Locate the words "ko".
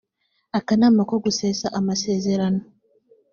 1.09-1.15